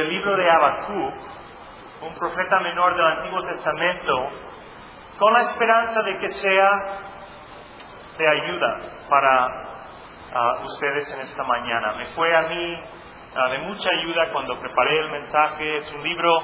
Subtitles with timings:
[0.00, 1.14] del libro de Habacuc,
[2.02, 4.30] un profeta menor del Antiguo Testamento,
[5.18, 6.70] con la esperanza de que sea
[8.16, 9.46] de ayuda para
[10.32, 11.92] ah, ustedes en esta mañana.
[11.98, 12.78] Me fue a mí
[13.36, 15.74] ah, de mucha ayuda cuando preparé el mensaje.
[15.76, 16.38] Es un libro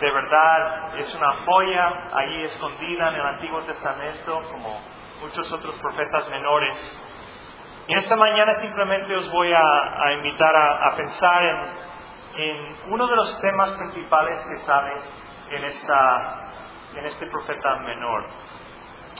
[0.00, 4.80] de verdad, es una joya ahí escondida en el Antiguo Testamento, como
[5.20, 7.04] muchos otros profetas menores.
[7.86, 11.88] Y esta mañana simplemente os voy a, invitar a, pensar en,
[12.88, 14.92] uno de los temas principales que sale
[15.50, 16.50] en, esta,
[16.94, 18.28] en este profeta menor.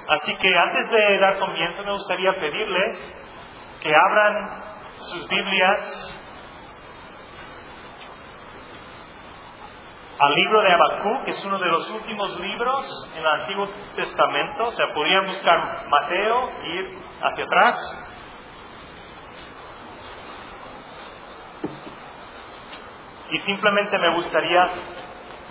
[0.09, 2.99] Así que antes de dar comienzo me gustaría pedirles
[3.81, 4.63] que abran
[5.01, 6.19] sus Biblias
[10.19, 14.65] al libro de Habacuc, que es uno de los últimos libros en el Antiguo Testamento.
[14.65, 18.05] O sea, podrían buscar Mateo, ir hacia atrás.
[23.31, 24.71] Y simplemente me gustaría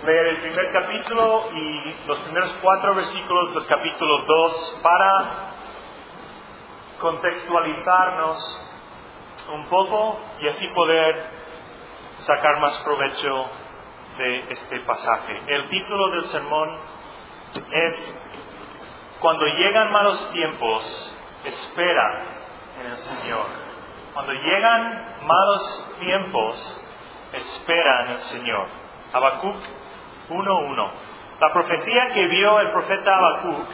[0.04, 5.52] leer el primer capítulo y los primeros cuatro versículos del capítulo 2 para
[7.00, 8.62] contextualizarnos
[9.52, 11.24] un poco y así poder
[12.18, 13.46] sacar más provecho
[14.18, 15.40] de este pasaje.
[15.46, 16.76] El título del sermón
[17.70, 18.14] es
[19.20, 22.22] Cuando llegan malos tiempos, espera
[22.80, 23.46] en el Señor.
[24.14, 26.84] Cuando llegan malos tiempos,
[27.32, 28.66] espera en el Señor.
[29.12, 29.56] Habacuc
[30.30, 30.90] 1.1.
[31.40, 33.66] La profecía que vio el profeta Habacuc,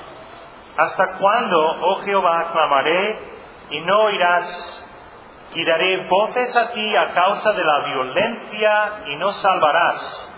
[0.76, 3.18] ¿hasta cuándo, oh Jehová, clamaré
[3.70, 4.84] y no oirás
[5.54, 10.30] y daré voces a ti a causa de la violencia y no salvarás.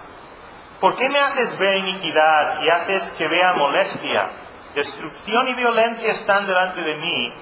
[0.81, 4.29] ¿Por qué me haces ver iniquidad y haces que vea molestia?
[4.75, 7.33] Destrucción y violencia están delante de mí,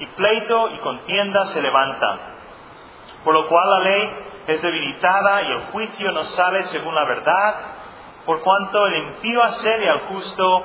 [0.00, 2.18] y pleito y contienda se levantan.
[3.22, 4.10] Por lo cual la ley
[4.46, 7.54] es debilitada y el juicio no sale según la verdad,
[8.26, 10.62] por cuanto el impío asede al justo,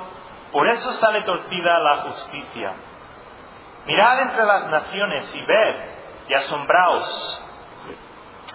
[0.52, 2.74] por eso sale torcida la justicia.
[3.86, 5.76] Mirad entre las naciones y ved
[6.30, 7.44] y asombraos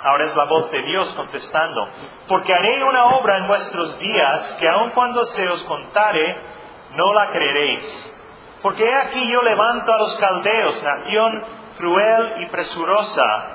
[0.05, 1.89] Ahora es la voz de Dios contestando,
[2.27, 6.37] porque haré una obra en vuestros días que aun cuando se os contare,
[6.91, 8.13] no la creeréis.
[8.63, 11.45] Porque he aquí yo levanto a los caldeos, nación
[11.79, 13.47] cruel y presurosa,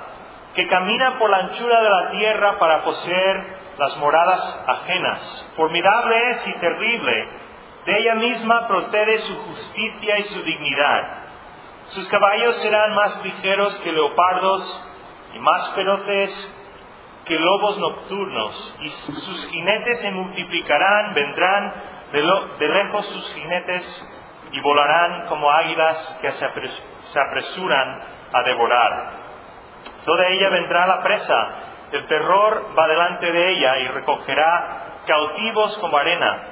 [0.58, 3.44] que camina por la anchura de la tierra para poseer
[3.78, 5.52] las moradas ajenas.
[5.56, 7.28] Formidable es y terrible,
[7.86, 11.18] de ella misma procede su justicia y su dignidad.
[11.86, 14.84] Sus caballos serán más ligeros que leopardos,
[15.36, 16.54] y más feroces
[17.24, 21.72] que lobos nocturnos, y sus jinetes se multiplicarán, vendrán
[22.10, 24.08] de, lejos sus jinetes
[24.50, 28.02] y volarán como águilas que se, apresuran
[28.32, 29.17] a devorar.
[30.08, 31.48] Toda ella vendrá la presa,
[31.92, 36.44] el terror va delante de ella y recogerá cautivos como arena.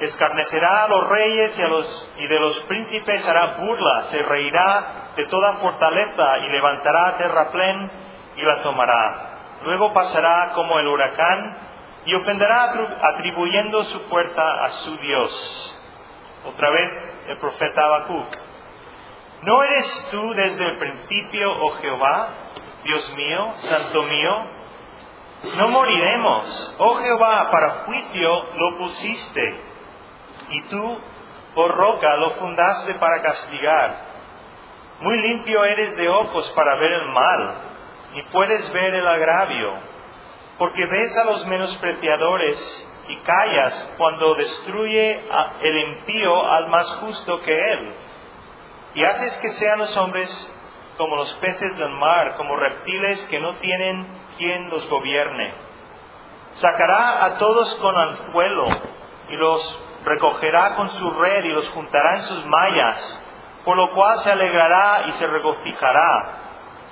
[0.00, 4.84] Escarnecerá a los reyes y, a los, y de los príncipes hará burla, se reirá
[5.14, 7.90] de toda fortaleza y levantará terraplén
[8.34, 9.16] y la tomará.
[9.62, 11.54] Luego pasará como el huracán
[12.06, 15.78] y ofenderá atribuyendo su fuerza a su Dios.
[16.46, 16.90] Otra vez
[17.28, 18.38] el profeta Habacuc.
[19.42, 22.28] ¿No eres tú desde el principio, oh Jehová,
[22.84, 24.36] Dios mío, Santo mío?
[25.56, 29.60] No moriremos, oh Jehová, para juicio lo pusiste,
[30.50, 30.98] y tú,
[31.54, 34.12] oh roca, lo fundaste para castigar.
[35.00, 37.54] Muy limpio eres de ojos para ver el mal
[38.14, 39.72] y puedes ver el agravio,
[40.58, 45.24] porque ves a los menospreciadores y callas cuando destruye
[45.62, 47.92] el impío al más justo que él.
[48.94, 50.30] Y haces que sean los hombres
[51.02, 54.06] como los peces del mar, como reptiles que no tienen
[54.38, 55.52] quien los gobierne.
[56.54, 58.66] Sacará a todos con anzuelo
[59.28, 63.20] y los recogerá con su red y los juntará en sus mallas,
[63.64, 66.42] por lo cual se alegrará y se regocijará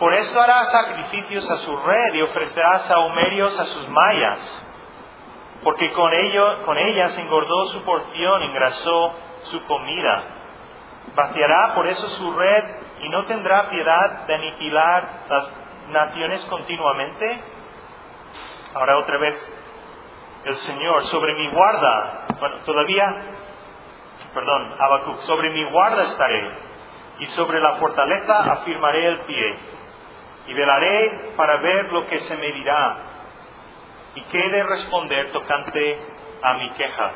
[0.00, 4.66] por esto hará sacrificios a su red y ofrecerá sahumerios a sus mallas,
[5.62, 10.22] porque con, ello, con ellas engordó su porción, engrasó su comida.
[11.14, 12.64] Vaciará por eso su red
[13.02, 15.52] y no tendrá piedad de aniquilar las
[15.90, 17.40] naciones continuamente.
[18.74, 19.34] Ahora otra vez
[20.44, 23.14] el Señor, sobre mi guarda, bueno, todavía,
[24.32, 26.50] perdón, Habacuc, sobre mi guarda estaré
[27.18, 29.56] y sobre la fortaleza afirmaré el pie
[30.46, 32.96] y velaré para ver lo que se me dirá
[34.14, 35.98] y qué de responder tocante
[36.42, 37.10] a mi queja.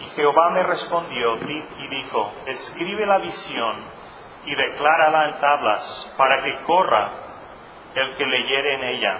[0.00, 3.76] Y Jehová me respondió y dijo, escribe la visión
[4.44, 7.08] y declárala en tablas para que corra
[7.94, 9.18] el que leyere en ella.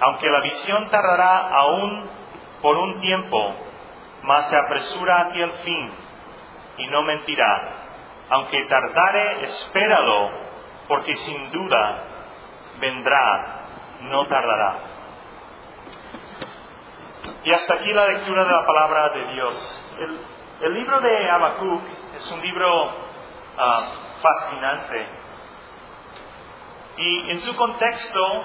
[0.00, 2.08] Aunque la visión tardará aún
[2.62, 3.54] por un tiempo,
[4.22, 5.92] mas se apresura hacia el fin
[6.78, 7.62] y no mentirá.
[8.30, 10.30] Aunque tardare, espéralo,
[10.88, 12.04] porque sin duda
[12.78, 13.46] vendrá,
[14.02, 14.74] no tardará.
[17.44, 19.79] Y hasta aquí la lectura de la palabra de Dios.
[20.00, 21.82] El, libro de Habacuc
[22.16, 22.90] es un libro
[23.58, 23.82] ah,
[24.22, 25.06] fascinante.
[26.96, 28.44] Y en su contexto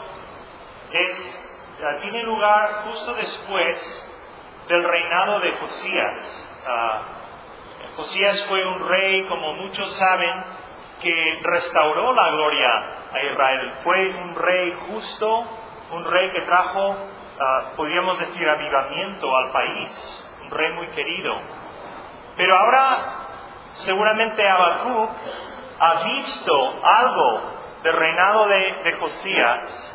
[0.91, 1.47] es,
[1.81, 4.11] ah, tiene lugar justo después
[4.67, 6.61] del reinado de Josías.
[6.67, 7.01] Ah,
[7.95, 10.43] Josías fue un rey, como muchos saben,
[11.01, 12.69] que restauró la gloria
[13.13, 13.71] a Israel.
[13.81, 15.45] Fue un rey justo,
[15.91, 16.97] un rey que trajo,
[17.77, 21.35] podríamos decir, avivamiento al país, un rey muy querido.
[22.37, 22.97] Pero ahora,
[23.73, 25.09] seguramente Habacuc
[25.79, 27.41] ha visto algo
[27.83, 29.91] del reinado de, Josías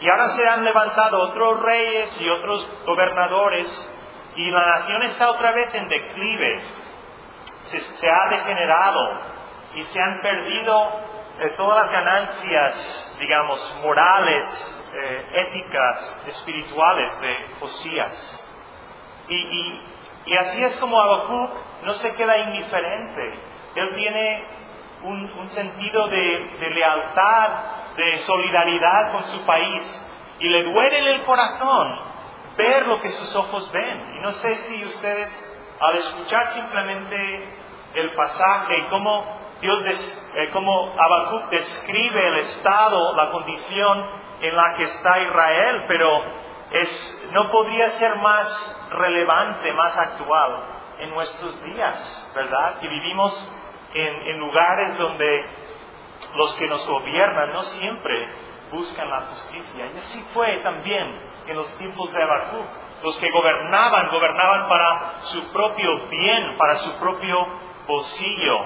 [0.00, 3.92] y ahora se han levantado otros reyes y otros gobernadores
[4.36, 6.60] y la nación está otra vez en declive.
[7.64, 9.20] Se, ha degenerado
[9.74, 10.88] y se han perdido
[11.40, 18.45] eh, todas las ganancias, digamos, morales, eh, éticas, espirituales de Josías.
[19.28, 19.80] Y,
[20.26, 21.50] y, así es como Habacuc
[21.82, 23.34] no se queda indiferente.
[23.74, 24.44] Él tiene
[25.02, 27.48] un, sentido de lealtad
[27.96, 30.02] de solidaridad con su país
[30.38, 31.98] y le duele en el corazón
[32.56, 34.16] ver lo que sus ojos ven.
[34.16, 35.28] Y no sé si ustedes,
[35.80, 37.48] al escuchar simplemente
[37.94, 39.24] el pasaje y cómo
[39.60, 39.82] Dios,
[40.34, 44.06] eh, cómo Habacuc describe el estado, la condición
[44.42, 46.22] en la que está Israel, pero
[46.72, 50.62] es, no podría ser más relevante, más actual
[50.98, 52.78] en nuestros días, ¿verdad?
[52.78, 53.52] Que vivimos
[53.94, 55.46] en, lugares donde
[56.34, 58.28] los que nos gobiernan no siempre
[58.70, 59.86] buscan la justicia.
[59.94, 62.66] Y así fue también en los tiempos de Habacuc.
[63.02, 67.46] Los que gobernaban, gobernaban para su propio bien, para su propio
[67.86, 68.58] bolsillo.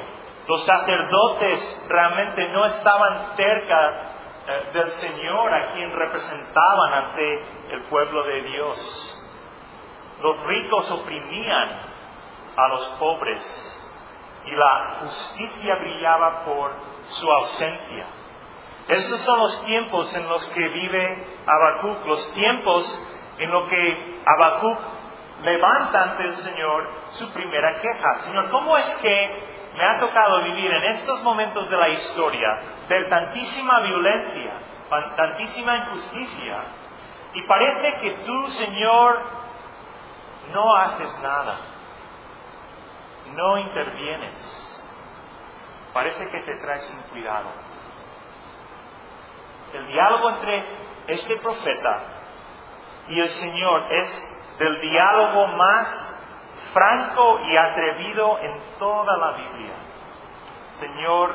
[0.46, 3.92] Los sacerdotes realmente no estaban cerca
[4.46, 9.19] eh, del Señor a quien representaban ante el pueblo de Dios.
[10.22, 11.68] Los ricos oprimían
[12.56, 13.80] a los pobres
[14.44, 16.72] y la justicia brillaba por
[17.08, 18.06] su ausencia.
[18.88, 23.06] Estos son los tiempos en los que vive Habacuc, los tiempos
[23.38, 24.78] en los que Habacuc
[25.42, 28.18] levanta ante el Señor su primera queja.
[28.20, 29.42] Señor, ¿cómo es que
[29.76, 32.48] me ha tocado vivir en estos momentos de la historia,
[32.88, 34.52] ver tantísima violencia,
[35.16, 36.56] tantísima injusticia?
[37.34, 39.20] Y parece que tú, Señor,
[40.52, 41.56] no haces nada,
[43.34, 44.60] no intervienes
[45.92, 47.48] parece que te trae sin cuidado.
[49.72, 50.64] El diálogo entre
[51.08, 52.02] este profeta
[53.08, 56.18] y el Señor es del diálogo más
[56.72, 59.72] franco y atrevido en toda la Biblia.
[60.78, 61.34] Señor,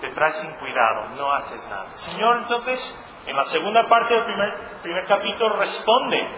[0.00, 1.92] te trae sin cuidado, no haces nada.
[1.94, 2.96] Señor, entonces,
[3.26, 6.28] en la segunda parte del primer, primer capítulo responde.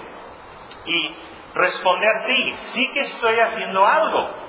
[0.86, 1.16] Y
[1.54, 4.44] responde así, sí que estoy haciendo algo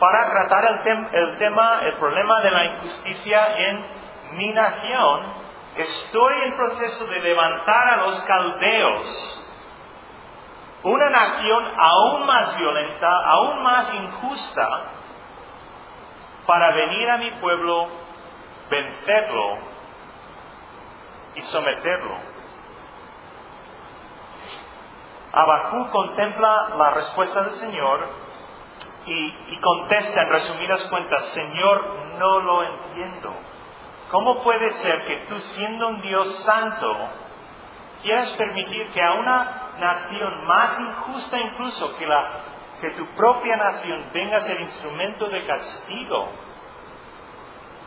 [0.00, 0.82] para tratar
[1.12, 3.84] el, tema, el problema de la injusticia en
[4.32, 5.26] mi nación,
[5.76, 9.46] estoy en proceso de levantar a los caldeos,
[10.82, 14.80] una nación aún más violenta, aún más injusta,
[16.46, 17.88] para venir a mi pueblo,
[18.70, 19.58] vencerlo
[21.34, 22.29] y someterlo.
[25.32, 28.00] Abacú contempla la respuesta del Señor
[29.06, 31.84] y, contesta en resumidas cuentas, Señor,
[32.18, 33.32] no lo entiendo.
[34.10, 36.96] ¿Cómo puede ser que tú siendo un Dios santo
[38.02, 42.30] quieras permitir que a una nación más injusta incluso que, la,
[42.80, 46.28] que tu propia nación venga a ser instrumento de castigo?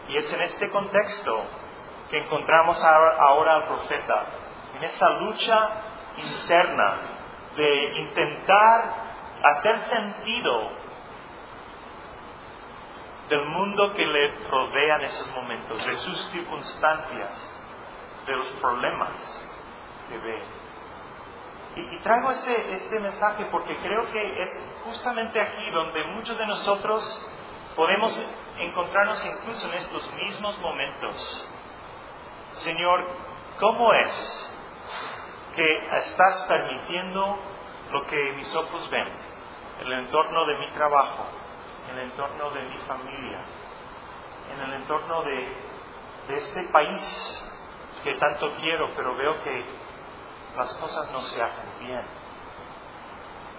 [0.07, 1.43] Y es en este contexto
[2.09, 4.25] que encontramos ahora al profeta,
[4.77, 5.69] en esa lucha
[6.17, 7.12] interna
[7.55, 8.93] de intentar
[9.43, 10.71] hacer sentido
[13.29, 17.61] del mundo que le rodea en esos momentos, de sus circunstancias,
[18.25, 19.49] de los problemas
[20.09, 20.43] que ve.
[21.75, 27.25] Y, traigo este, este mensaje porque creo que es justamente aquí donde muchos de nosotros
[27.75, 28.15] podemos
[28.59, 31.49] encontrarnos incluso en estos mismos momentos.
[32.53, 33.03] Señor,
[33.59, 34.52] ¿cómo es
[35.55, 37.37] que estás permitiendo
[37.91, 39.07] lo que mis ojos ven,
[39.81, 41.25] en el entorno de mi trabajo,
[41.91, 43.39] el entorno de mi familia,
[44.53, 45.73] en el entorno de
[46.27, 47.43] de este país
[48.03, 49.65] que tanto quiero, pero veo que
[50.57, 52.01] las cosas no se hacen bien.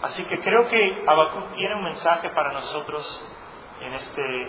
[0.02, 3.24] Así que creo que Habacuc tiene un mensaje para nosotros
[3.80, 4.42] en este,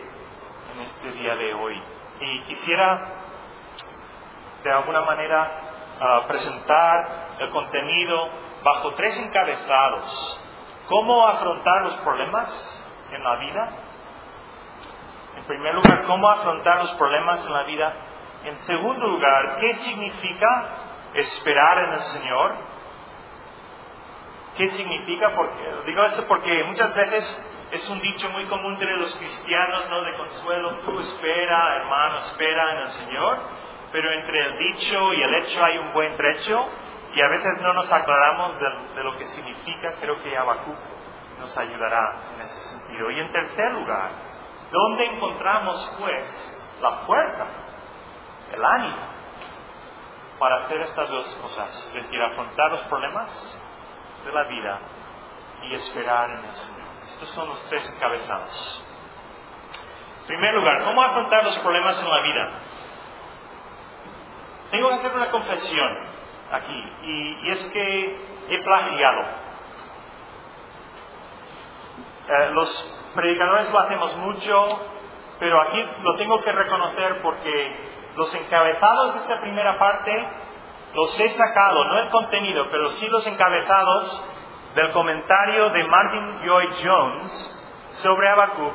[0.74, 1.82] en este día de hoy.
[2.20, 3.08] Y quisiera
[4.64, 5.65] de alguna manera
[6.00, 8.30] ah, presentar el contenido
[8.64, 10.40] bajo tres encabezados.
[10.88, 13.70] ¿Cómo afrontar los problemas en la vida?
[15.38, 17.94] En primer lugar, ¿cómo afrontar los problemas en la vida?
[18.46, 20.66] En segundo lugar, ¿qué significa
[21.14, 22.52] esperar en el Señor?
[24.58, 25.32] ¿Qué significa?
[25.36, 30.04] Porque, digo esto porque muchas veces es un dicho muy común entre los cristianos, ¿no?
[30.04, 33.38] De consuelo, tú espera, hermano, espera en el Señor,
[33.96, 36.70] pero entre el dicho y el hecho hay un buen trecho
[37.14, 40.76] y a veces no nos aclaramos de, lo que significa, creo que Habacuc
[41.40, 43.10] nos ayudará en ese sentido.
[43.10, 44.10] Y en tercer lugar,
[44.70, 47.46] ¿dónde encontramos pues la fuerza,
[48.52, 48.98] el ánimo
[50.40, 51.86] para hacer estas dos cosas?
[51.88, 53.62] Es decir, afrontar los problemas
[54.26, 54.80] de la vida
[55.70, 56.88] y esperar en el Señor.
[57.08, 58.84] Estos son los tres encabezados.
[60.20, 62.52] En primer lugar, ¿cómo afrontar los problemas en la vida?
[64.76, 65.98] Tengo que hacer una confesión
[66.52, 68.18] aquí, y, es que
[68.50, 69.22] he plagiado.
[72.28, 74.82] Eh, los predicadores lo hacemos mucho,
[75.40, 77.76] pero aquí lo tengo que reconocer porque
[78.18, 80.28] los encabezados de esta primera parte
[80.94, 84.30] los he sacado, no el contenido, pero sí los encabezados
[84.76, 87.62] del comentario de Martin Lloyd Jones
[87.94, 88.74] sobre Habacuc,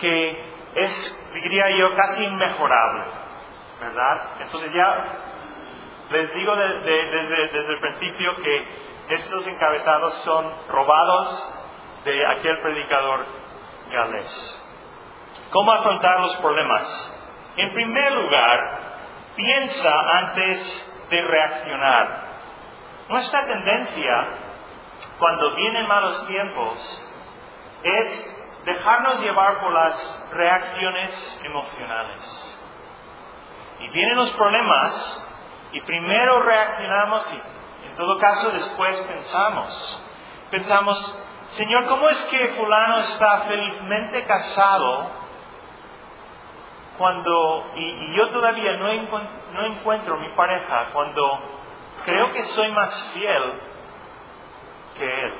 [0.00, 0.44] que
[0.74, 3.04] es, diría yo, casi inmejorable,
[3.80, 4.22] ¿verdad?
[4.40, 5.28] Entonces ya
[6.10, 8.66] les digo desde el principio que
[9.10, 11.54] estos encabezados son robados
[12.04, 13.26] de aquel predicador
[13.90, 14.62] galés.
[15.50, 17.16] ¿Cómo afrontar los problemas?
[17.56, 18.78] En primer lugar,
[19.36, 22.30] piensa antes de reaccionar.
[23.08, 24.28] Nuestra tendencia,
[25.18, 27.06] cuando vienen malos tiempos,
[27.82, 32.58] es dejarnos llevar por las reacciones emocionales.
[33.80, 35.29] Y vienen los problemas
[35.72, 40.02] y primero reaccionamos y en todo caso después pensamos.
[40.50, 41.18] Pensamos,
[41.50, 45.10] Señor, ¿cómo es que fulano está felizmente casado
[46.98, 48.92] cuando, y, yo todavía no,
[49.52, 51.40] no encuentro mi pareja, cuando
[52.04, 53.52] creo que soy más fiel
[54.98, 55.34] que él?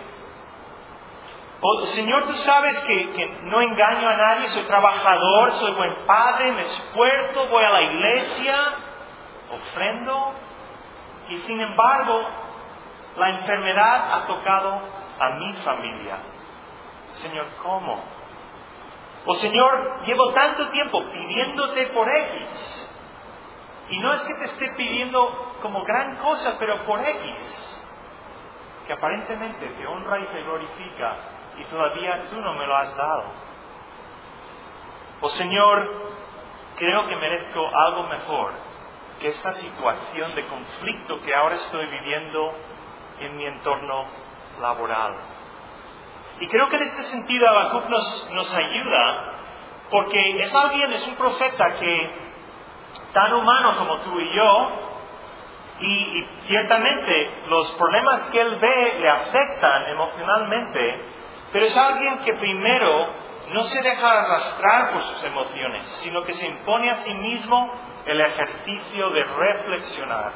[1.63, 6.53] Oh, Señor, tú sabes que, que, no engaño a nadie, soy trabajador, soy buen padre,
[6.53, 8.57] me esfuerzo, voy a la iglesia,
[9.52, 10.33] ofrendo
[11.28, 12.28] y sin embargo
[13.16, 14.80] la enfermedad ha tocado
[15.19, 16.16] a mi familia.
[17.14, 18.02] Señor, ¿cómo?
[19.26, 22.88] O Señor, llevo tanto tiempo pidiéndote por X.
[23.90, 27.83] Y no es que te esté pidiendo como gran cosa, pero por X.
[28.87, 31.16] Que aparentemente te honra y te glorifica
[31.59, 33.25] y todavía tú no me lo has dado.
[35.21, 35.90] O Señor,
[36.76, 38.70] creo que merezco algo mejor
[39.21, 42.55] que esta situación de conflicto que ahora estoy viviendo
[43.21, 44.05] en mi entorno
[44.61, 45.15] laboral.
[46.41, 49.35] Y creo que en este sentido Habacuc nos, nos ayuda
[49.91, 52.11] porque es alguien, es un profeta que
[53.12, 54.71] tan humano como tú y yo,
[55.81, 61.00] y, y, ciertamente los problemas que él ve le afectan emocionalmente,
[61.53, 63.09] pero es alguien que primero
[63.53, 67.73] no se deja arrastrar por sus emociones, sino que se impone a sí mismo
[68.07, 70.33] el ejercicio de reflexionar,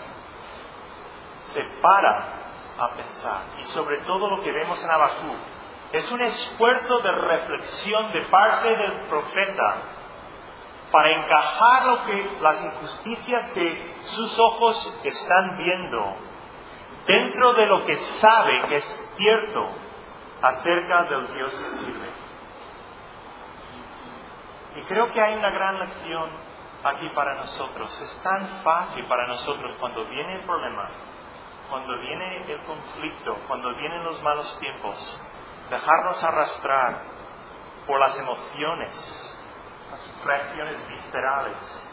[1.47, 2.45] se para
[2.79, 3.43] a pensar.
[3.61, 5.35] Y sobre todo lo que vemos en Abacú
[5.93, 9.77] es un esfuerzo de reflexión de parte del profeta
[10.91, 16.17] para encajar lo que, las injusticias que sus ojos están viendo
[17.07, 19.69] dentro de lo que sabe que es cierto
[20.43, 22.09] acerca del Dios que sirve.
[24.77, 26.29] Y creo que hay una gran lección
[26.85, 28.01] aquí para nosotros.
[28.01, 30.89] Es tan fácil para nosotros cuando viene el problema,
[31.71, 35.21] cuando viene el conflicto, cuando vienen los malos tiempos,
[35.71, 37.03] dejarnos arrastrar
[37.87, 39.37] por las emociones,
[39.91, 41.91] las reacciones viscerales,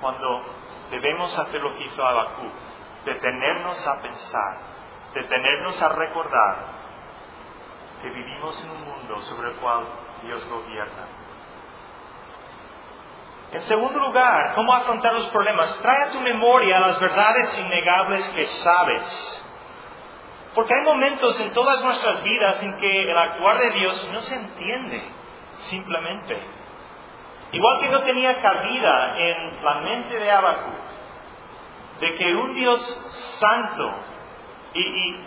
[0.00, 0.44] cuando
[0.90, 2.48] debemos hacer lo que hizo Abacú,
[3.04, 4.58] detenernos a pensar,
[5.14, 6.56] detenernos a recordar
[8.02, 9.84] que vivimos en un mundo sobre el cual
[10.22, 11.25] Dios gobierna
[13.56, 15.78] en segundo lugar, ¿cómo afrontar los problemas?
[15.80, 19.44] Trae a tu memoria las verdades innegables que sabes.
[20.54, 24.34] Porque hay momentos en todas nuestras vidas en que el actuar de Dios no se
[24.34, 25.02] entiende
[25.70, 26.38] simplemente.
[27.52, 30.74] Igual que no tenía cabida en la mente de Habacuc
[32.00, 32.80] de que un Dios
[33.38, 33.90] santo
[34.74, 35.20] y, y,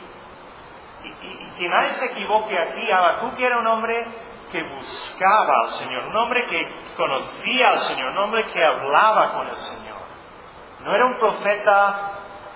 [1.58, 4.06] que nadie se equivoque aquí, Habacuc era un hombre
[4.52, 9.48] que buscaba al Señor, un hombre que conocía al Señor, un hombre que hablaba con
[9.48, 10.00] el Señor.
[10.82, 12.12] No era un profeta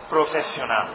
[0.10, 0.88] profesional.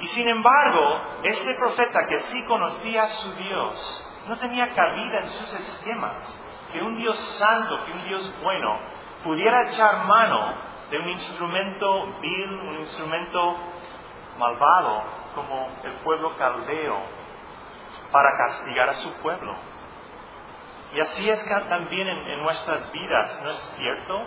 [0.00, 5.28] Y sin embargo, este profeta que sí conocía a su Dios, no tenía cabida en
[5.28, 6.40] sus esquemas
[6.72, 8.78] que un Dios santo, que un Dios bueno,
[9.22, 10.54] pudiera echar mano
[10.90, 13.56] de un instrumento vil, un instrumento
[14.38, 15.02] malvado,
[15.34, 17.23] como el pueblo caldeo,
[18.14, 19.56] para castigar a su pueblo.
[20.94, 24.22] Y así es también en, nuestras vidas, ¿no es cierto?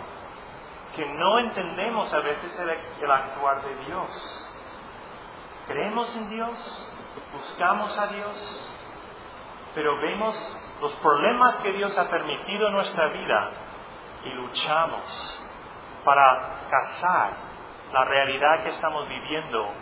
[0.94, 2.52] Que no entendemos a veces
[3.00, 4.50] el actuar de Dios.
[5.68, 6.86] Creemos en Dios,
[7.32, 8.70] buscamos a Dios,
[9.74, 10.36] pero vemos
[10.82, 13.50] los problemas que Dios ha permitido en nuestra vida
[14.24, 15.42] y luchamos
[16.04, 17.30] para cazar
[17.90, 19.72] la realidad que estamos viviendo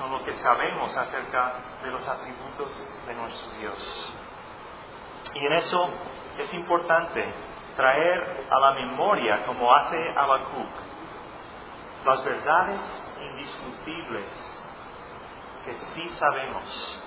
[0.00, 4.14] con lo que sabemos acerca de los atributos de nuestro Dios.
[5.34, 5.88] Y en eso
[6.38, 7.24] es importante
[7.76, 10.68] traer a la memoria, como hace Habacuc,
[12.04, 12.80] las verdades
[13.30, 14.24] indiscutibles
[15.64, 17.02] que sí sabemos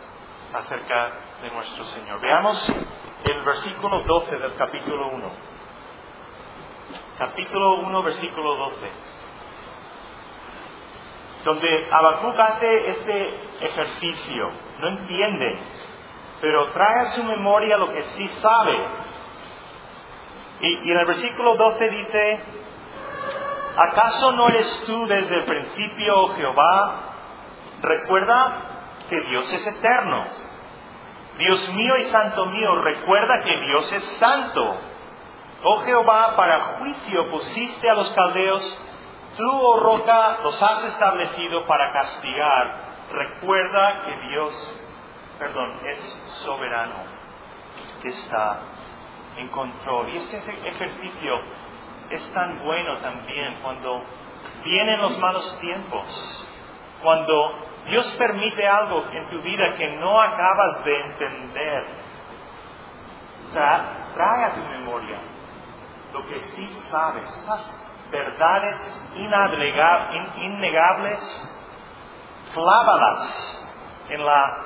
[0.54, 2.20] acerca de nuestro Señor.
[2.20, 2.70] Veamos
[3.24, 5.32] el versículo 12 del capítulo 1.
[7.18, 8.92] Capítulo 1, versículo 12.
[11.48, 15.58] Donde Habacuc hace este ejercicio, no entiende,
[16.42, 18.78] pero trae a su memoria lo que sí sabe.
[20.60, 22.40] Y, y en el versículo 12 dice,
[23.78, 26.96] ¿acaso no eres tú desde el principio, Jehová?
[27.82, 28.62] Recuerda
[29.10, 30.26] que Dios es eterno
[31.38, 34.76] Dios mío y santo mío, recuerda que Dios es santo.
[35.64, 38.82] Oh Jehová, para juicio pusiste a los caldeos,
[39.38, 42.88] tú, oh roca, los has establecido para castigar.
[43.12, 44.82] Recuerda que Dios,
[45.40, 46.00] perdón, es
[46.44, 46.96] soberano,
[48.02, 48.60] que está
[49.38, 50.10] en control.
[50.10, 51.40] Y este ejercicio
[52.10, 54.02] es tan bueno también cuando
[54.64, 56.48] vienen los malos tiempos,
[57.02, 57.54] cuando
[57.86, 61.86] Dios permite algo en tu vida que no acabas de entender.
[63.54, 65.20] trae a tu memoria
[66.14, 67.30] lo que sí sabes,
[68.12, 68.78] verdades
[70.38, 71.20] innegables,
[72.54, 73.68] clávalas
[74.10, 74.58] en la,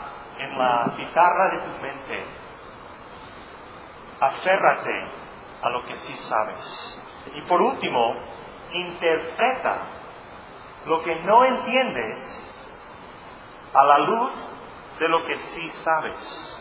[0.58, 2.26] la pizarra de tu mente.
[4.20, 5.06] Aférrate
[5.62, 7.00] a lo que sí sabes.
[7.36, 8.16] Y por último,
[8.74, 9.78] interpreta
[10.86, 12.54] lo que no entiendes
[13.74, 14.32] a la luz
[15.00, 16.52] de lo que sí sabes.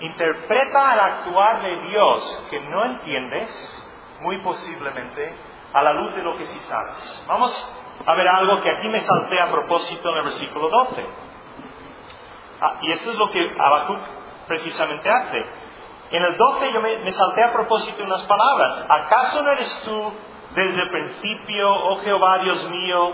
[0.00, 3.81] Interpreta el actuar de Dios que no entiendes,
[4.22, 5.34] muy posiblemente,
[5.72, 7.24] a la luz de lo que sí sabes.
[7.26, 7.70] Vamos
[8.06, 11.06] a ver algo que aquí me salté a propósito en el versículo 12.
[12.60, 13.98] Ah, y esto es lo que Habacuc
[14.46, 15.38] precisamente hace.
[16.10, 18.84] En el 12 yo me, me salté a propósito unas palabras.
[18.88, 20.12] ¿Acaso no eres tú
[20.54, 23.12] desde el principio, oh Jehová Dios mío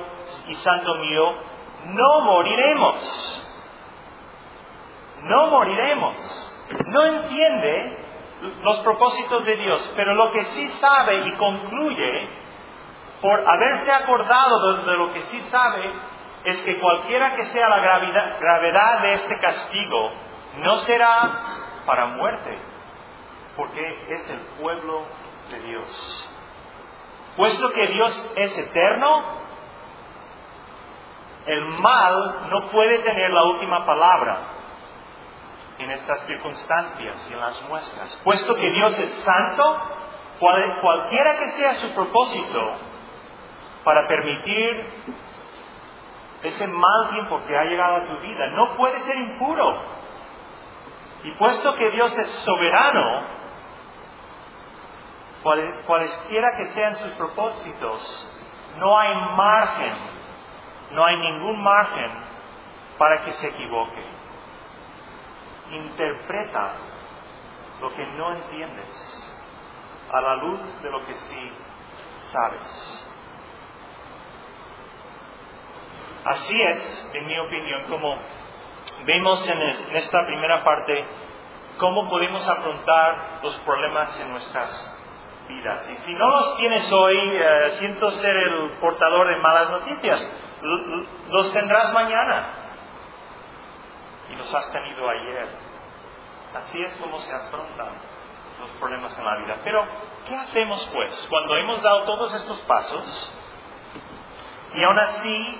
[0.49, 1.35] y Santo mío,
[1.87, 3.44] no moriremos.
[5.23, 6.16] No moriremos.
[6.87, 7.98] No entiende
[8.62, 12.29] los propósitos de Dios, pero lo que sí sabe y concluye,
[13.20, 15.92] por haberse acordado de, lo que sí sabe,
[16.44, 20.12] es que cualquiera que sea la gravedad, gravedad de este castigo,
[20.59, 21.40] no será
[21.85, 22.59] para muerte,
[23.57, 25.03] porque es el pueblo
[25.51, 26.31] de Dios.
[27.37, 29.38] Puesto que Dios es eterno,
[31.46, 34.58] el mal no puede tener la última palabra
[35.79, 38.17] en estas circunstancias y en las muestras.
[38.25, 39.77] Puesto que Dios es santo,
[40.81, 42.73] cualquiera que sea su propósito
[43.85, 44.87] para permitir
[46.43, 49.77] ese mal tiempo que ha llegado a tu vida, no puede ser impuro.
[51.25, 53.23] Y puesto que Dios es soberano,
[55.87, 58.35] cualesquiera que sean sus propósitos,
[58.79, 60.19] no hay margen
[60.91, 62.11] no hay ningún margen
[62.97, 64.03] para que se equivoque.
[65.71, 66.73] Interpreta
[67.81, 69.29] lo que no entiendes
[70.13, 71.53] a la luz de lo que sí
[72.33, 73.05] sabes.
[76.25, 78.19] Así es, en mi opinión, como
[79.05, 79.63] vemos en
[79.97, 81.05] esta primera parte,
[81.79, 84.97] cómo podemos afrontar los problemas en nuestras
[85.49, 85.91] vidas.
[85.91, 90.29] Y si no los tienes hoy, eh, siento ser el portador de malas noticias
[91.31, 92.47] los tendrás mañana.
[94.31, 95.49] Y los has tenido ayer.
[96.55, 97.88] Así es como se afrontan
[98.61, 99.57] los problemas en la vida.
[99.64, 99.85] Pero,
[100.27, 103.31] ¿qué hacemos pues cuando hemos dado todos estos pasos
[104.75, 105.59] y aún así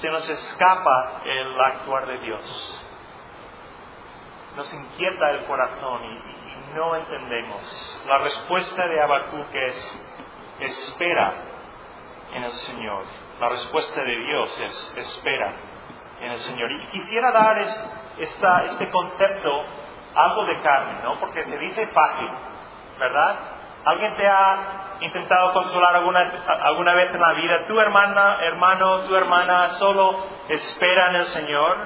[0.00, 2.84] se nos escapa el actuar de Dios?
[4.56, 6.40] Nos inquieta el corazón y,
[6.74, 8.00] no entendemos.
[8.06, 10.06] La respuesta de Habacuc es
[10.60, 11.34] espera
[12.32, 13.02] en el Señor.
[13.40, 15.52] La respuesta de Dios es espera
[16.20, 16.70] en el Señor.
[16.70, 17.58] Y quisiera dar
[18.18, 19.64] este concepto
[20.14, 21.18] algo de carne, ¿no?
[21.20, 22.28] Porque se dice fácil,
[22.98, 23.36] ¿verdad?
[23.84, 26.30] ¿Alguien te ha intentado consolar alguna,
[26.62, 27.64] alguna vez en la vida?
[27.66, 31.76] Tu hermana, hermano, tu hermana solo espera en el Señor,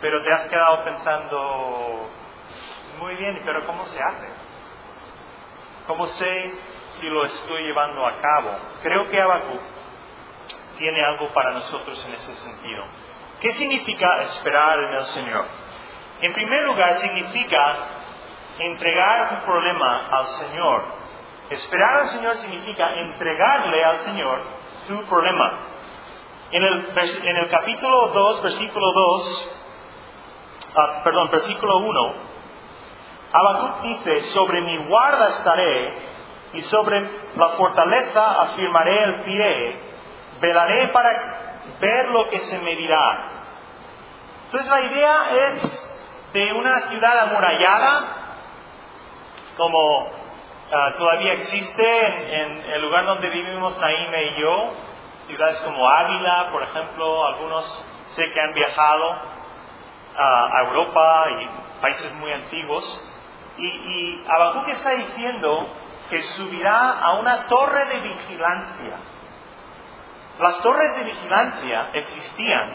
[0.00, 2.08] pero te has quedado pensando,
[2.98, 4.28] muy bien, pero ¿cómo se hace?
[5.86, 6.52] ¿Cómo sé
[6.94, 8.50] si lo estoy llevando a cabo?
[8.82, 9.58] Creo que Abacu
[10.78, 12.84] tiene algo para nosotros en ese sentido.
[13.40, 15.44] ¿Qué significa esperar en el Señor?
[16.20, 17.76] En primer lugar, significa
[18.58, 20.84] entregar un problema al Señor.
[21.50, 24.40] Esperar al Señor significa entregarle al Señor
[24.88, 25.52] tu problema.
[26.50, 26.88] En el,
[27.24, 29.50] en el capítulo 2, versículo 2,
[30.76, 32.14] ah, perdón, versículo 1,
[33.32, 35.94] Habacuc dice, sobre mi guarda estaré
[36.52, 37.00] y sobre
[37.36, 39.80] la fortaleza afirmaré el pie,
[40.40, 41.10] velaré para
[41.80, 43.18] ver lo que se me dirá.
[44.46, 45.84] Entonces la idea es
[46.32, 48.02] de una ciudad amurallada,
[49.56, 50.08] como
[50.72, 54.70] ah, todavía existe en, el lugar donde vivimos Naime y yo,
[55.26, 57.64] ciudades como Ávila, por ejemplo, algunos
[58.14, 59.10] sé que han viajado
[60.16, 63.10] ah, a Europa y países muy antiguos,
[63.56, 64.26] y, y
[64.72, 65.68] está diciendo
[66.10, 69.13] que subirá a una torre de vigilancia.
[70.38, 72.74] Las torres de vigilancia existían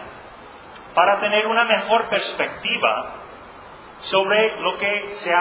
[0.94, 3.14] para tener una mejor perspectiva
[4.00, 5.34] sobre lo que se,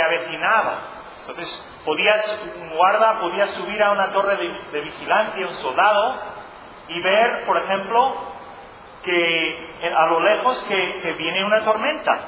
[0.00, 0.78] avecinaba.
[1.20, 4.36] Entonces, un guarda podía subir a una torre
[4.72, 6.18] de, vigilancia, un soldado,
[6.88, 8.16] y ver, por ejemplo,
[9.04, 12.20] que a lo lejos que, viene una tormenta,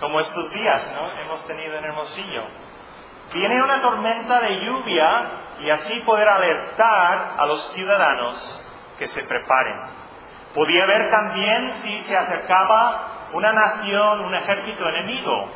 [0.00, 1.22] como estos días, ¿no?
[1.22, 2.42] Hemos tenido en Hermosillo.
[3.32, 5.30] Viene una tormenta de lluvia
[5.60, 8.62] y así poder alertar a los ciudadanos
[8.98, 9.80] que se preparen.
[10.54, 15.50] Podía ver también si se acercaba una nación, un ejército enemigo,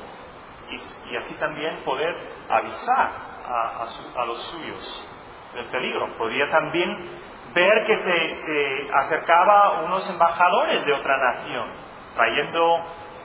[1.11, 2.15] y, así también poder
[2.49, 3.11] avisar
[3.47, 5.09] a, los suyos
[5.55, 6.09] del peligro.
[6.17, 7.21] Podría también
[7.55, 11.69] ver que se, se acercaba unos embajadores de otra nación,
[12.15, 12.79] trayendo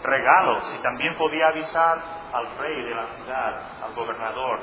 [0.04, 2.00] regalos, y también podía avisar
[2.34, 4.60] al rey de la ciudad, al gobernador,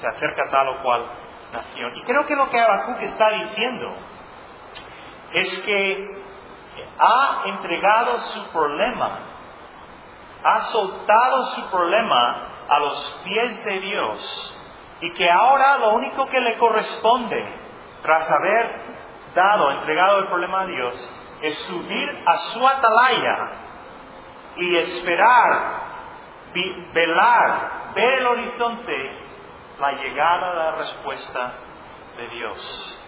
[0.00, 1.04] se acerca tal o cual
[1.52, 1.96] nación.
[1.96, 3.94] Y creo que lo que Habacuc está diciendo
[5.32, 6.26] es que
[6.98, 9.18] ha entregado su problema,
[10.44, 12.36] ha soltado su problema
[12.68, 14.58] a los pies de Dios
[15.00, 17.36] y que ahora lo único que le corresponde,
[18.02, 18.70] tras haber
[19.34, 21.10] dado, entregado el problema a Dios,
[21.42, 23.50] es subir a su atalaya
[24.56, 25.86] y esperar,
[26.92, 29.25] velar, ver el horizonte,
[29.80, 31.52] la llegada de la respuesta
[32.16, 32.98] de Dios.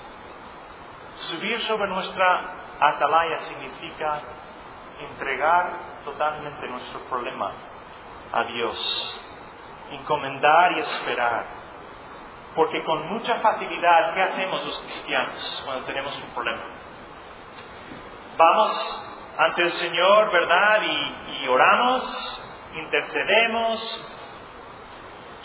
[1.17, 2.41] Subir sobre nuestra
[2.81, 4.21] Atalaya significa
[5.01, 5.71] entregar
[6.05, 7.53] totalmente nuestro problema
[8.33, 9.21] a Dios,
[9.91, 11.45] encomendar y esperar.
[12.55, 16.63] Porque con mucha facilidad, ¿qué hacemos los cristianos cuando tenemos un problema?
[18.37, 19.05] Vamos
[19.39, 20.83] ante el Señor, ¿verdad?
[20.83, 22.43] Y, oramos,
[22.75, 24.09] intercedemos,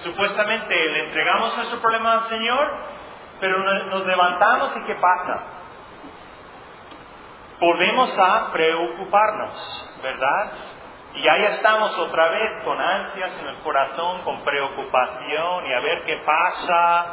[0.03, 2.71] supuestamente le entregamos nuestro problema al Señor,
[3.39, 5.53] pero nos levantamos y ¿qué pasa?
[7.63, 10.51] volvemos a preocuparnos, ¿verdad?
[11.15, 16.03] Y ahí estamos otra vez con ansias en el corazón, con preocupación y a ver
[16.03, 17.05] qué pasa,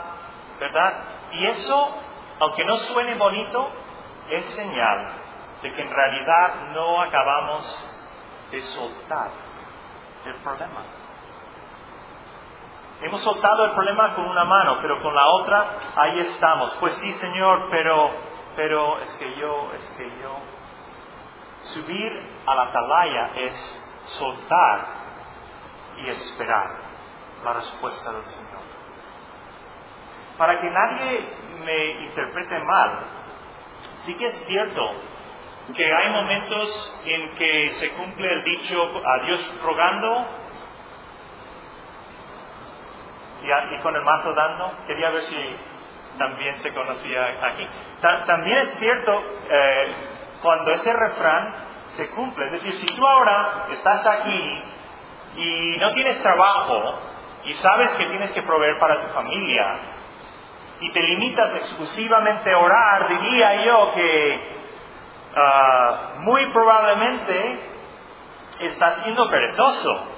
[0.58, 0.94] ¿verdad?
[1.32, 1.98] Y eso,
[2.40, 3.70] aunque no suene bonito,
[4.30, 5.08] es señal
[5.62, 7.96] de que en realidad no acabamos
[8.50, 9.30] de soltar
[10.24, 10.99] el problema.
[13.02, 16.74] Hemos soltado el problema con una mano, pero con la otra ahí estamos.
[16.80, 18.10] Pues sí, Señor, pero
[18.56, 20.36] pero es que yo, es que yo.
[21.74, 24.86] Subir a la atalaya es soltar
[25.98, 26.68] y esperar
[27.44, 28.60] la respuesta del Señor.
[30.36, 31.28] Para que nadie
[31.64, 32.98] me interprete mal,
[34.04, 34.92] sí que es cierto
[35.74, 40.26] que hay momentos en que se cumple el dicho a Dios rogando
[43.42, 44.72] y, con el mazo dando.
[44.86, 45.56] Quería ver si
[46.18, 47.66] también se conocía aquí.
[48.26, 49.92] también es cierto eh,
[50.42, 51.54] cuando ese refrán
[51.96, 52.46] se cumple.
[52.46, 54.62] Es decir, si tú ahora estás aquí
[55.36, 56.98] y no tienes trabajo
[57.44, 59.76] y sabes que tienes que proveer para tu familia
[60.80, 64.40] y te limitas exclusivamente a orar, diría yo que
[65.36, 67.60] ah, muy probablemente
[68.60, 70.09] estás siendo perezoso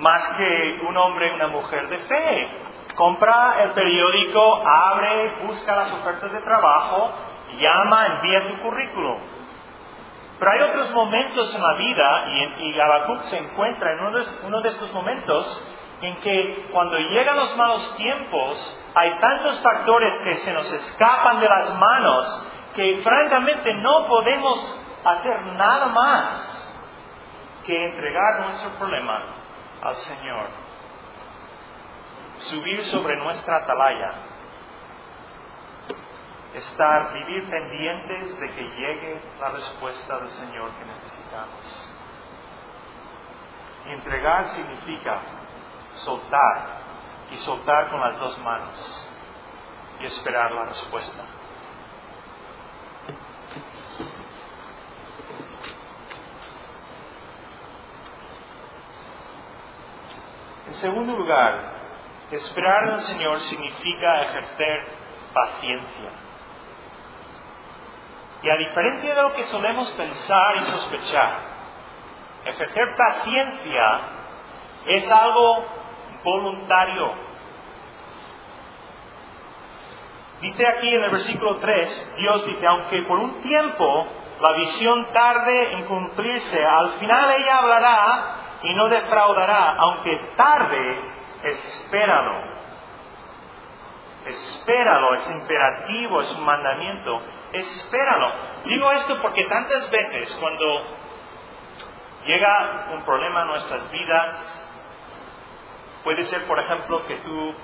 [0.00, 2.48] más que un hombre y una mujer de fe.
[2.94, 7.12] Compra el periódico, abre, busca las ofertas de trabajo,
[7.58, 9.18] llama, envía tu currículum.
[10.38, 14.26] Pero hay otros momentos en la vida, y, y Habacuc se encuentra en uno de,
[14.44, 15.62] uno de estos momentos,
[16.00, 21.48] en que cuando llegan los malos tiempos, hay tantos factores que se nos escapan de
[21.48, 22.42] las manos
[22.74, 26.70] que francamente no podemos hacer nada más
[27.66, 29.37] que entregar nuestro problema
[29.82, 30.46] al Señor.
[32.40, 34.12] Subir sobre nuestra atalaya
[36.54, 41.88] estar, vivir pendientes de que llegue la respuesta del Señor que necesitamos.
[43.86, 45.18] Entregar significa
[45.96, 46.78] soltar
[47.30, 49.08] y soltar con las dos manos
[50.00, 51.24] y esperar la respuesta.
[60.68, 61.54] En segundo lugar,
[62.30, 64.86] esperar el Señor significa ejercer
[65.32, 66.10] paciencia.
[68.42, 71.30] Y a diferencia de lo que solemos pensar y sospechar,
[72.44, 74.00] ejercer paciencia
[74.86, 75.64] es algo
[76.22, 77.12] voluntario.
[80.42, 84.06] Dice aquí en el versículo 3, Dios dice, aunque por un tiempo
[84.40, 91.00] la visión tarde en cumplirse, al final ella hablará y no defraudará, aunque tarde,
[91.42, 92.58] espéralo.
[94.26, 98.32] Espéralo, es imperativo, es un mandamiento espéralo.
[98.64, 100.82] Digo esto porque tantas veces cuando
[102.26, 104.64] llega un problema a nuestras vidas,
[106.04, 107.54] puede ser, por ejemplo, que tú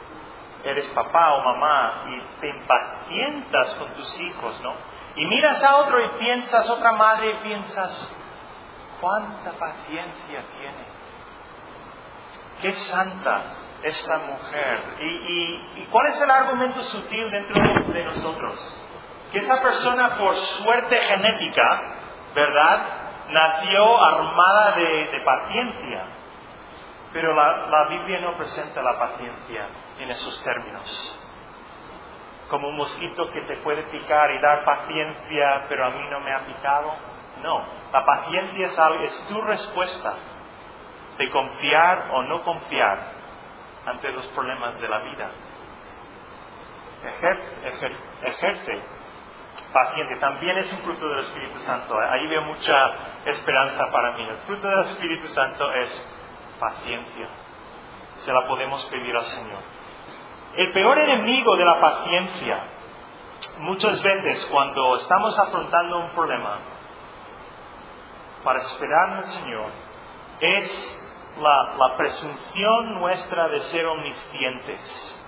[0.64, 4.72] eres papá o mamá y te impacientas con tus hijos, ¿no?
[5.16, 8.16] Y miras a otro y piensas, otra madre y piensas,
[9.04, 10.84] ¿cuánta paciencia tiene?
[12.62, 13.42] Qué santa
[13.82, 14.80] esta mujer.
[15.00, 17.62] ¿Y, y cuál es el argumento sutil dentro
[17.92, 18.80] de nosotros?
[19.34, 21.82] que esa persona por suerte genética,
[22.36, 22.82] ¿verdad?
[23.30, 26.04] Nació armada de, paciencia.
[27.12, 29.66] Pero la, la Biblia no presenta la paciencia
[29.98, 31.18] en esos términos.
[32.48, 36.32] Como un mosquito que te puede picar y dar paciencia, pero a mí no me
[36.32, 36.94] ha picado.
[37.44, 40.14] No, la paciencia es, algo, es tu respuesta
[41.18, 42.98] de confiar o no confiar
[43.84, 45.28] ante los problemas de la vida.
[48.22, 48.82] ejerce
[49.74, 50.16] paciente.
[50.16, 52.00] También es un fruto del Espíritu Santo.
[52.00, 52.92] Ahí veo mucha
[53.26, 54.22] esperanza para mí.
[54.26, 56.08] El fruto del Espíritu Santo es
[56.58, 57.28] paciencia.
[58.24, 59.60] Se la podemos pedir al Señor.
[60.56, 62.58] El peor enemigo de la paciencia,
[63.58, 66.58] muchas veces cuando estamos afrontando un problema,
[68.44, 69.70] para esperar en el Señor,
[70.40, 71.00] es
[71.40, 75.20] la, presunción nuestra de ser omniscientes.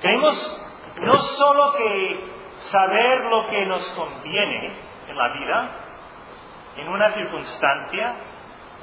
[0.00, 0.62] Creemos
[1.00, 2.24] no solo que
[2.70, 4.72] saber lo que nos conviene
[5.08, 5.68] en la vida,
[6.76, 8.14] en una circunstancia,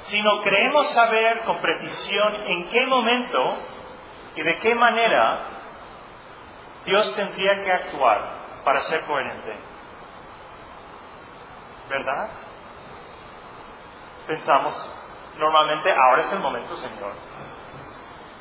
[0.04, 3.56] sino creemos saber con precisión en qué momento
[4.36, 5.40] y de qué manera
[6.84, 8.20] Dios tendría que actuar
[8.64, 9.73] para ser coherente.
[11.88, 12.30] ¿Verdad?
[14.26, 14.90] Pensamos,
[15.38, 17.12] normalmente ahora es el momento, Señor.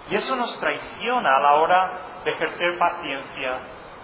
[0.09, 1.91] Y eso nos traiciona a la hora
[2.23, 3.59] de ejercer paciencia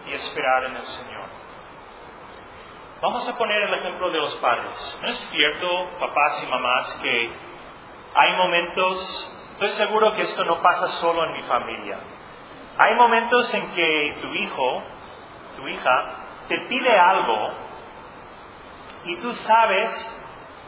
[0.07, 1.29] y esperar en el Señor.
[3.01, 4.99] Vamos a poner el ejemplo de los padres.
[5.01, 7.31] ¿No es cierto, papás y mamás, que
[8.15, 11.97] hay momentos, estoy seguro que esto no pasa solo en mi familia,
[12.77, 14.83] hay momentos en que tu hijo,
[15.57, 16.13] tu hija,
[16.47, 17.53] te pide algo
[19.05, 20.15] y tú sabes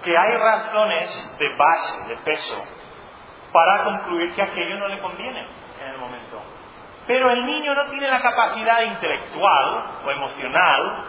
[0.03, 2.63] que hay razones de base, de peso,
[3.51, 5.45] para concluir que aquello no le conviene
[5.83, 6.41] en el momento.
[7.07, 11.05] Pero el niño no tiene la capacidad intelectual o emocional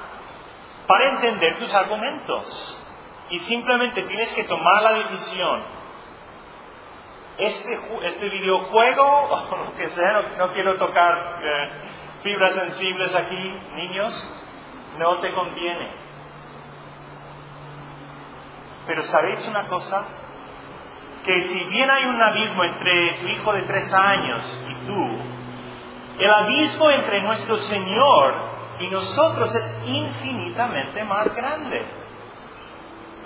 [0.86, 2.78] para entender tus argumentos.
[3.30, 5.62] Y simplemente tienes que tomar la decisión.
[7.38, 9.02] Este, este videojuego,
[9.50, 11.68] o lo que sea, no, quiero tocar eh,
[12.22, 14.30] fibras sensibles aquí, niños,
[14.98, 16.01] no te conviene.
[18.86, 20.04] Pero ¿sabéis una cosa?
[21.24, 25.08] Que si bien hay un abismo entre tu hijo de tres años y tú,
[26.18, 28.34] el abismo entre nuestro Señor
[28.80, 31.84] y nosotros es infinitamente más grande.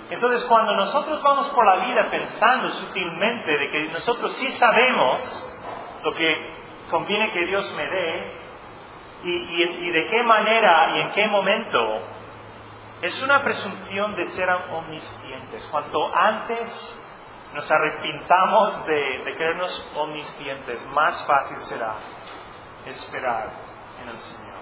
[0.09, 5.53] Entonces, cuando nosotros vamos por la vida pensando sutilmente de que nosotros sí sabemos
[6.03, 6.53] lo que
[6.89, 8.31] conviene que Dios me dé
[9.23, 12.01] y, y de qué manera y en qué momento,
[13.01, 15.65] es una presunción de ser omniscientes.
[15.71, 16.95] Cuanto antes
[17.53, 21.95] nos arrepintamos de, de creernos omniscientes, más fácil será
[22.85, 23.49] esperar
[24.01, 24.57] en el Señor.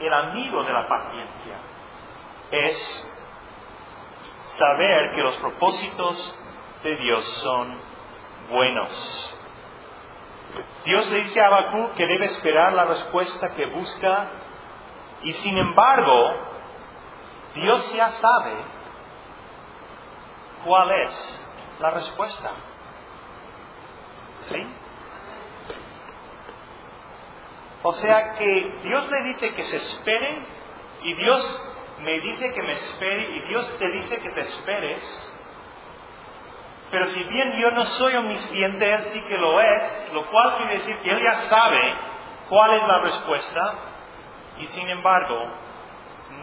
[0.00, 1.56] El amigo de la paciencia
[2.50, 3.10] es
[4.58, 6.38] saber que los propósitos
[6.82, 7.76] de Dios son
[8.50, 9.38] buenos.
[10.84, 14.28] Dios le dice a Abacú que debe esperar la respuesta que busca
[15.22, 16.53] y sin embargo
[17.54, 18.52] Dios ya sabe
[20.64, 21.40] cuál es
[21.80, 22.50] la respuesta.
[24.48, 24.66] ¿Sí?
[27.82, 30.38] O sea que Dios le dice que se espere
[31.02, 31.60] y Dios
[32.00, 35.30] me dice que me espere y Dios te dice que te esperes.
[36.90, 40.78] Pero si bien yo no soy omnisciente, Él sí que lo es, lo cual quiere
[40.78, 41.94] decir que Él ya sabe
[42.48, 43.74] cuál es la respuesta
[44.58, 45.46] y sin embargo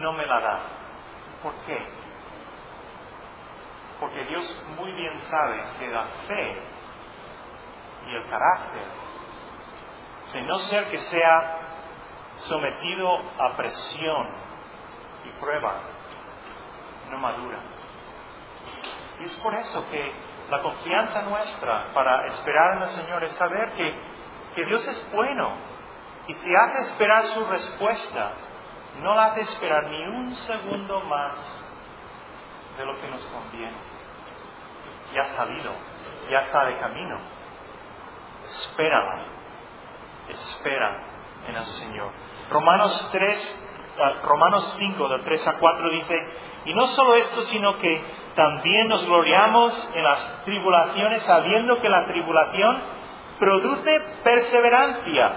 [0.00, 0.60] no me la da.
[1.42, 1.78] ¿Por qué?
[4.00, 6.56] Porque Dios muy bien sabe que la fe
[8.06, 8.82] y el carácter,
[10.32, 11.58] de no ser que sea
[12.38, 14.28] sometido a presión
[15.24, 15.80] y prueba,
[17.10, 17.58] no madura.
[19.20, 20.12] Y es por eso que
[20.50, 23.94] la confianza nuestra para esperar en el Señor es saber que,
[24.54, 25.52] que Dios es bueno
[26.26, 28.32] y si hace esperar su respuesta,
[29.00, 31.32] no la hace esperar ni un segundo más
[32.76, 33.76] de lo que nos conviene.
[35.14, 35.72] Ya ha salido,
[36.30, 37.18] ya está de camino.
[38.46, 39.22] Espérala,
[40.28, 40.98] espera
[41.48, 42.10] en el Señor.
[42.50, 43.60] Romanos 3,
[43.98, 46.14] ah, Romanos 5, del 3 a 4 dice,
[46.64, 52.04] y no solo esto, sino que también nos gloriamos en las tribulaciones sabiendo que la
[52.06, 52.78] tribulación
[53.38, 55.32] produce perseverancia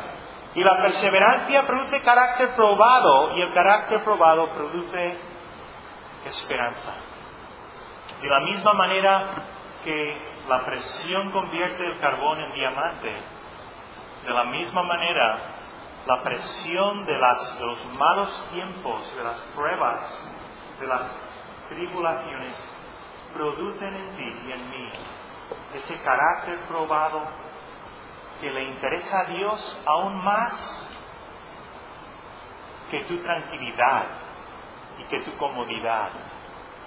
[0.55, 5.17] y la perseverancia produce carácter probado y el carácter probado produce
[6.25, 6.93] esperanza.
[8.21, 9.27] De la misma manera
[9.83, 13.13] que la presión convierte el carbón en diamante,
[14.23, 15.37] de la misma manera
[16.07, 19.99] la presión de, los malos tiempos, de las pruebas,
[20.79, 21.01] de las
[21.67, 22.53] tribulaciones,
[23.33, 24.89] producen en ti y en mí
[25.73, 27.44] ese carácter probado
[28.41, 30.91] que le interesa a Dios aún más
[32.91, 34.03] que tu tranquilidad
[34.99, 36.09] y que tu comodidad.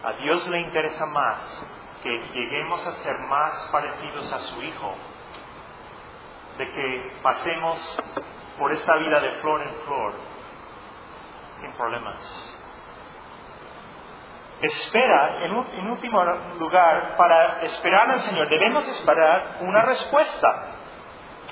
[0.04, 1.38] A Dios le interesa más
[2.02, 4.94] que lleguemos a ser más parecidos a su Hijo,
[6.56, 7.98] de que pasemos
[8.58, 10.14] por esta vida de flor en flor
[11.60, 12.56] sin problemas.
[14.60, 16.24] Espera, en, en último
[16.58, 20.77] lugar, para esperar al Señor, debemos esperar una respuesta.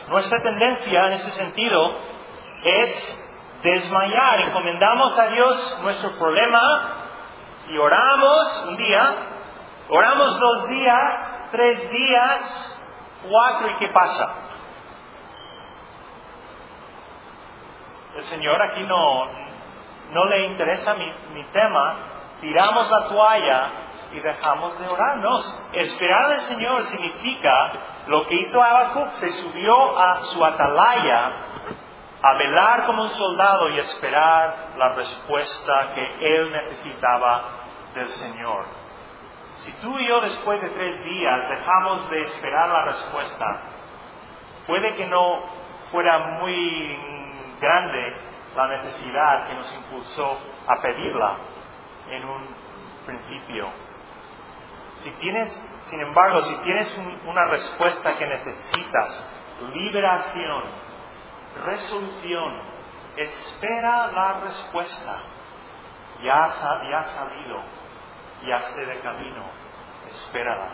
[0.08, 1.94] Nuestra tendencia en ese sentido
[2.62, 3.18] es
[3.62, 4.40] desmayar.
[4.40, 6.94] Encomendamos a Dios nuestro problema
[7.68, 9.14] y oramos un día,
[9.88, 12.78] oramos dos días, tres días,
[13.28, 14.34] cuatro y ¿qué pasa?
[18.16, 19.26] El Señor aquí no,
[20.12, 21.94] no le interesa mi, mi tema,
[22.40, 23.70] tiramos la toalla
[24.12, 25.58] y dejamos de orarnos.
[25.72, 27.72] Esperar al Señor significa
[28.06, 31.32] lo que hizo Habacuc, se subió a su atalaya
[32.22, 37.44] a velar como un soldado y esperar la respuesta que él necesitaba
[37.94, 38.64] del Señor.
[39.58, 43.60] Si tú y yo después de tres días dejamos de esperar la respuesta,
[44.66, 45.42] puede que no
[45.90, 46.98] fuera muy
[47.60, 48.16] grande
[48.54, 51.36] la necesidad que nos impulsó a pedirla
[52.10, 52.48] en un
[53.06, 53.85] principio
[55.06, 55.48] si tienes,
[55.86, 56.92] sin embargo, si tienes
[57.26, 59.24] una respuesta que necesitas,
[59.72, 60.62] liberación,
[61.64, 62.58] resolución,
[63.16, 65.18] espera la respuesta.
[66.24, 66.50] Ya,
[66.90, 67.60] ya ha salido,
[68.46, 69.44] ya esté de camino,
[70.10, 70.70] espérala.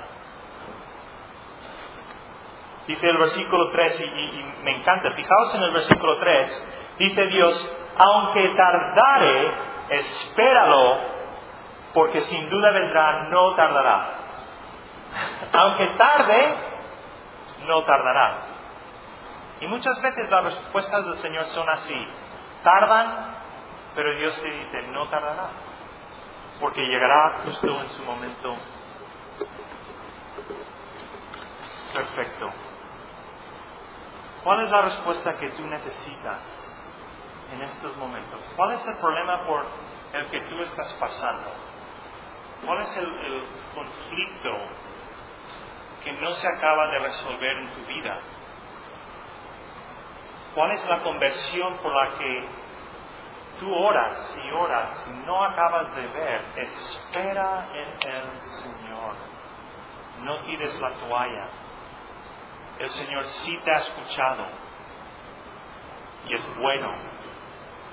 [2.86, 6.66] Dice el versículo 3, y, y, me encanta, fijaos en el versículo 3,
[6.98, 9.52] dice Dios, aunque tardare,
[9.90, 11.12] espéralo
[11.92, 14.21] porque sin duda vendrá, no tardará.
[15.52, 16.54] Aunque tarde,
[17.66, 18.46] no tardará.
[19.60, 22.08] Y muchas veces las respuestas del Señor son así.
[22.64, 23.36] Tardan,
[23.94, 25.50] pero Dios te dice, no tardará.
[26.60, 28.56] Porque llegará justo en su momento
[31.92, 32.50] perfecto.
[34.42, 36.40] ¿Cuál es la respuesta que tú necesitas
[37.52, 38.40] en estos momentos?
[38.56, 39.66] ¿Cuál es el problema por
[40.12, 41.50] el que tú estás pasando?
[42.66, 43.44] ¿Cuál es el, el
[43.74, 44.50] conflicto
[46.05, 48.18] que no se acaba de resolver en tu vida?
[50.55, 52.48] ¿Cuál es la conversión por la que
[53.61, 56.44] tú oras y oras y no acabas de ver?
[56.57, 59.14] Espera en el Señor.
[60.20, 61.46] No tires la toalla.
[62.78, 64.44] El Señor sí te ha escuchado
[66.26, 66.90] y es bueno.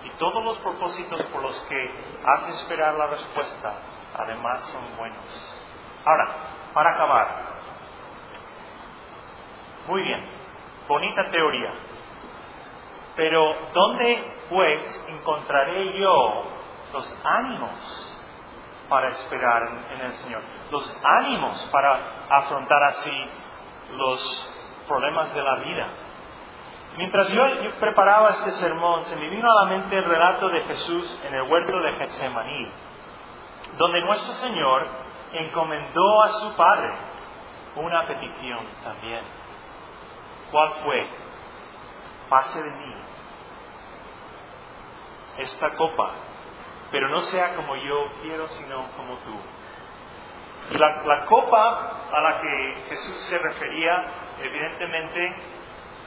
[0.03, 1.91] Y todos los propósitos por los que
[2.25, 3.73] hace esperar la respuesta,
[4.17, 5.63] además, son buenos.
[6.05, 6.27] Ahora,
[6.73, 7.58] para acabar.
[9.89, 10.23] Muy bien,
[10.87, 11.71] bonita teoría.
[13.15, 16.43] Pero ¿dónde pues encontraré yo
[16.93, 18.21] los ánimos
[18.87, 20.43] para esperar en, el Señor?
[20.69, 23.29] Los ánimos para afrontar así
[23.93, 24.53] los
[24.87, 25.87] problemas de la vida.
[26.97, 27.43] Mientras yo,
[27.79, 31.41] preparaba este sermón, se me vino a la mente el relato de Jesús en el
[31.51, 32.71] huerto de Getsemaní,
[33.75, 34.85] donde nuestro Señor
[35.33, 36.93] encomendó a su Padre
[37.75, 39.38] una petición también.
[40.51, 41.07] ¿Cuál fue?
[42.29, 42.95] Pase de mí
[45.37, 46.11] esta copa,
[46.91, 50.77] pero no sea como yo quiero, sino como tú.
[50.77, 54.05] La, la copa a la que Jesús se refería,
[54.41, 55.35] evidentemente,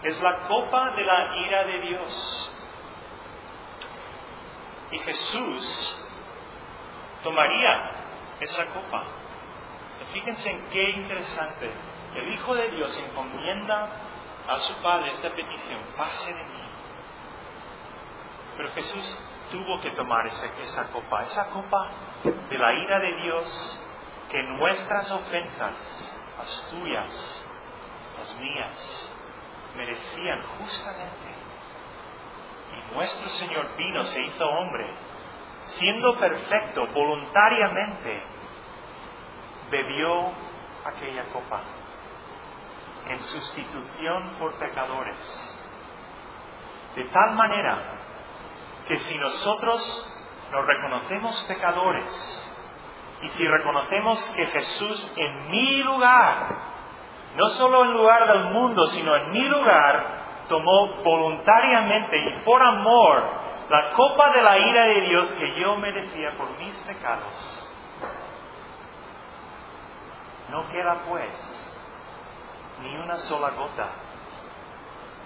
[0.03, 2.53] es la copa de la ira de Dios.
[4.93, 5.99] Y Jesús
[7.23, 7.91] tomaría
[8.41, 9.05] esa copa.
[10.13, 11.71] Fíjense en qué interesante.
[12.15, 13.89] El Hijo de Dios encomienda
[14.49, 16.63] a su Padre esta petición, pase de mí.
[18.57, 19.19] Pero Jesús
[19.51, 21.89] tuvo que tomar esa, esa copa, esa copa
[22.25, 23.81] de la ira de Dios
[24.31, 25.75] que nuestras ofensas,
[26.39, 27.43] las tuyas,
[28.19, 29.11] las mías,
[29.77, 31.33] merecían justamente.
[32.73, 34.87] Y nuestro Señor vino, se hizo hombre,
[35.65, 38.23] siendo perfecto, voluntariamente,
[39.71, 40.33] bebió
[40.85, 41.61] aquella copa
[43.09, 45.59] en sustitución por pecadores.
[46.95, 47.79] De tal manera
[48.87, 50.07] que si nosotros
[50.51, 52.49] nos reconocemos pecadores
[53.23, 56.49] y si reconocemos que Jesús en mi lugar,
[57.37, 63.25] no solo en lugar del mundo, sino en mi lugar, tomó voluntariamente y por amor
[63.71, 67.59] la copa de la ira de Dios que yo merecía por mis pecados.
[70.51, 71.62] No queda pues
[72.83, 73.89] ni una sola gota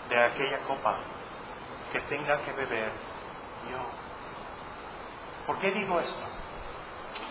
[0.08, 0.96] de aquella copa
[1.92, 2.92] que tenga que beber
[5.46, 6.24] ¿Por qué digo esto?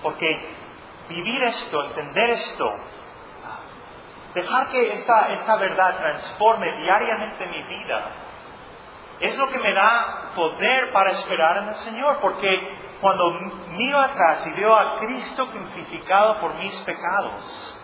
[0.02, 0.28] Porque
[1.10, 2.72] vivir esto, entender esto,
[4.34, 8.12] dejar que esta, esta verdad transforme diariamente mi vida,
[9.20, 12.58] es lo que me da poder para esperar en el Señor, porque
[13.02, 13.32] cuando
[13.72, 17.82] miro atrás y veo a Cristo crucificado por mis pecados,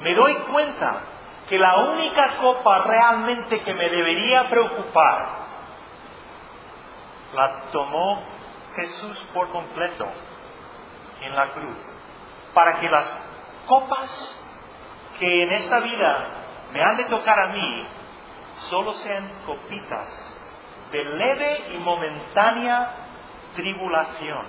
[0.00, 1.00] me doy cuenta
[1.48, 5.40] que la única copa realmente que me debería preocupar
[7.34, 8.22] la tomó
[8.74, 10.06] Jesús por completo
[11.20, 11.76] en la cruz,
[12.54, 13.12] para que las
[13.66, 14.40] copas
[15.18, 16.26] que en esta vida
[16.72, 17.86] me han de tocar a mí
[18.68, 20.40] solo sean copitas
[20.92, 22.90] de leve y momentánea
[23.54, 24.46] tribulación,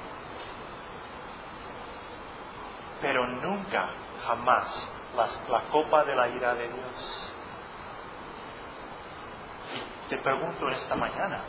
[3.02, 3.90] pero nunca,
[4.28, 7.36] jamás la copa de la ira de Dios.
[10.06, 11.42] Y te pregunto esta mañana,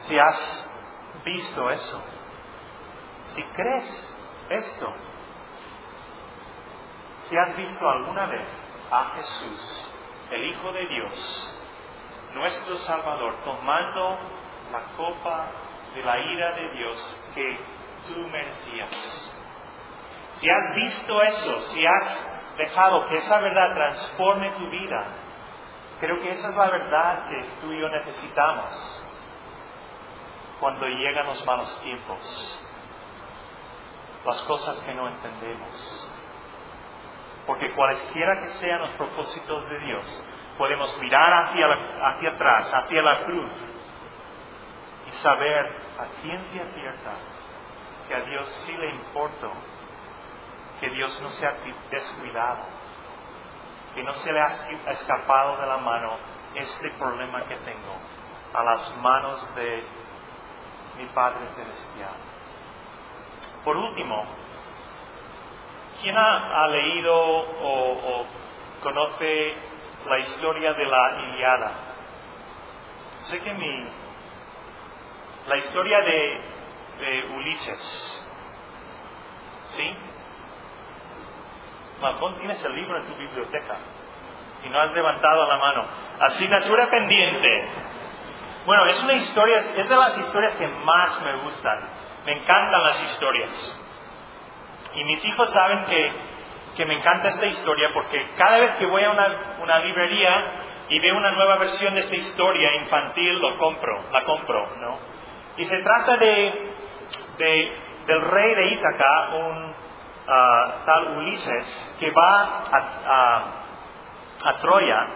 [0.00, 0.68] si has
[1.24, 2.02] visto eso,
[3.32, 4.16] si crees
[4.50, 4.92] esto,
[7.28, 8.46] si has visto alguna vez
[8.90, 9.90] a Jesús,
[10.30, 11.54] el Hijo de Dios,
[12.34, 14.18] nuestro Salvador, tomando
[14.70, 15.46] la copa
[15.94, 17.58] de la ira de Dios que
[18.06, 19.32] tú merecías.
[20.38, 25.04] Si has visto eso, si has dejado que esa verdad transforme tu vida,
[26.00, 29.02] creo que esa es la verdad que tú y yo necesitamos
[30.60, 32.60] cuando llegan los malos tiempos,
[34.24, 36.08] las cosas que no entendemos.
[37.46, 40.24] Porque cualesquiera que sean los propósitos de Dios,
[40.56, 43.50] podemos mirar hacia, hacia atrás, hacia la cruz,
[45.08, 45.66] y saber
[45.98, 47.12] a ciencia cierta
[48.06, 49.52] que a Dios sí le importó,
[50.82, 51.54] que Dios no se ha
[51.92, 52.64] descuidado,
[53.94, 54.48] que no se le ha
[54.88, 56.16] escapado de la mano
[56.56, 57.94] este problema que tengo
[58.52, 59.84] a las manos de
[60.98, 62.14] mi Padre Celestial.
[63.64, 64.24] Por último,
[66.02, 68.26] ¿quién ha, leído o,
[68.82, 69.54] conoce
[70.04, 71.72] la historia de la Iliada?
[73.22, 73.88] Sé que mi,
[75.46, 76.40] la historia de,
[76.98, 78.26] de Ulises,
[79.76, 79.96] ¿sí?
[82.02, 83.78] Malcón, tienes el libro en tu biblioteca
[84.64, 85.84] y no has levantado la mano.
[86.20, 87.64] Asignatura pendiente.
[88.66, 91.78] Bueno, es una historia, es de las historias que más me gustan.
[92.26, 93.78] Me encantan las historias.
[94.94, 96.12] Y mis hijos saben que,
[96.76, 99.26] que me encanta esta historia porque cada vez que voy a una,
[99.60, 100.44] una librería
[100.88, 104.98] y veo una nueva versión de esta historia infantil, lo compro, la compro, ¿no?
[105.56, 106.74] Y se trata de,
[107.38, 107.72] de
[108.06, 109.71] del rey de Ítaca, un
[110.84, 113.42] tal Ulises, que va a,
[114.44, 115.06] a, Troya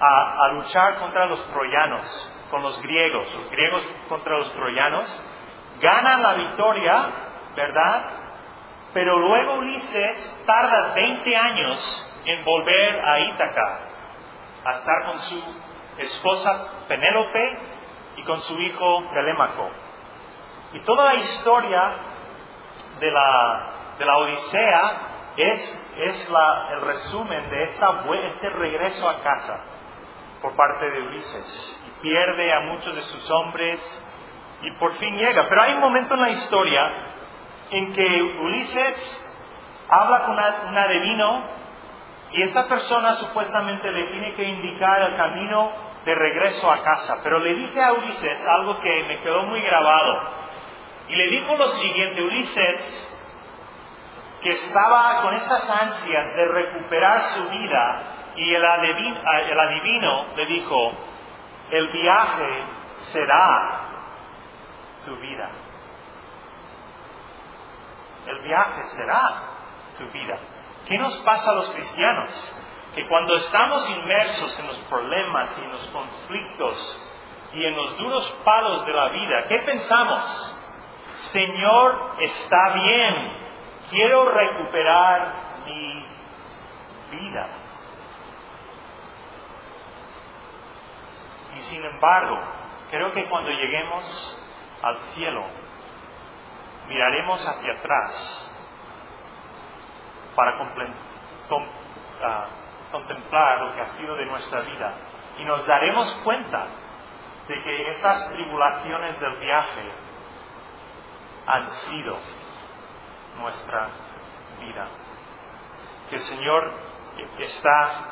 [0.00, 5.22] a, a, luchar contra los troyanos, con los griegos, los griegos contra los troyanos,
[5.80, 7.06] gana la victoria,
[7.54, 8.04] ¿verdad?
[8.92, 13.78] Pero luego Ulises tarda 20 años en volver a Ítaca,
[14.64, 15.42] a estar con su
[15.98, 17.58] esposa Penélope
[18.16, 19.70] y con su hijo Telémaco.
[20.72, 21.92] Y toda la historia
[22.98, 24.92] de la, de la Odisea
[25.36, 29.60] es, es la, el resumen de esta, este regreso a casa
[30.40, 31.82] por parte de Ulises.
[31.86, 34.02] Y pierde a muchos de sus hombres
[34.62, 35.48] y por fin llega.
[35.48, 36.90] Pero hay un momento en la historia
[37.70, 39.24] en que Ulises
[39.88, 40.32] habla con
[40.68, 41.42] un adivino
[42.32, 45.70] y esta persona supuestamente le tiene que indicar el camino
[46.04, 47.20] de regreso a casa.
[47.22, 50.44] Pero le dice a Ulises algo que me quedó muy grabado.
[51.08, 53.03] Y le dijo lo siguiente, Ulises,
[54.44, 58.02] que estaba con estas ansias de recuperar su vida,
[58.36, 60.92] y el adivino, el adivino le dijo,
[61.70, 62.62] el viaje
[63.10, 63.80] será
[65.06, 65.48] tu vida.
[68.26, 69.42] El viaje será
[69.96, 70.38] tu vida.
[70.86, 72.54] ¿Qué nos pasa a los cristianos?
[72.94, 77.02] Que cuando estamos inmersos en los problemas y en los conflictos
[77.54, 80.56] y en los duros palos de la vida, ¿qué pensamos?
[81.32, 83.43] Señor, está bien,
[83.94, 85.32] quiero recuperar
[85.64, 86.04] mi
[87.12, 87.46] vida.
[91.56, 92.40] Y sin embargo,
[92.90, 94.04] creo que cuando lleguemos
[94.82, 95.44] al cielo,
[96.88, 98.50] miraremos hacia atrás
[100.34, 100.58] para
[102.22, 102.46] ah,
[102.90, 104.92] contemplar lo que ha sido de nuestra vida
[105.38, 106.66] y nos daremos cuenta
[107.46, 109.92] de que estas tribulaciones del viaje
[111.46, 112.18] han sido
[113.38, 113.88] nuestra
[114.60, 114.88] vida.
[116.08, 116.70] Que el Señor
[117.38, 118.04] está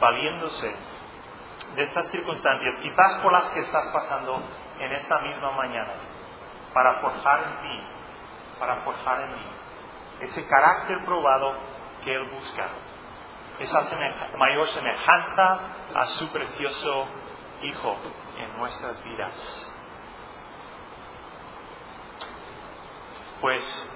[0.00, 0.74] valiéndose
[1.74, 4.42] de estas circunstancias, quizás por las que estás pasando
[4.78, 5.92] en esta misma mañana,
[6.72, 7.86] para forjar en ti,
[8.58, 9.46] para forjar en mí
[10.20, 11.54] ese carácter probado
[12.04, 12.68] que Él busca,
[13.58, 13.82] esa
[14.36, 15.58] mayor semejanza
[15.94, 17.06] a su precioso
[17.62, 17.96] Hijo
[18.36, 19.66] en nuestras vidas.
[23.40, 23.88] pues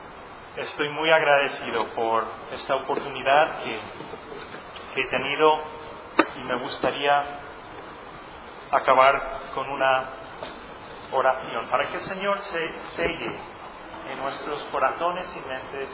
[0.57, 3.79] estoy muy agradecido por esta oportunidad que,
[4.97, 5.63] he tenido
[6.37, 7.25] y me gustaría
[8.73, 9.23] acabar
[9.55, 10.05] con una
[11.13, 13.33] oración para que el Señor se selle
[14.11, 15.89] en nuestros corazones y mentes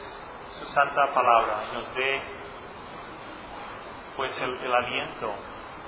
[0.59, 2.23] su santa palabra y nos dé
[4.17, 5.33] pues el, el aliento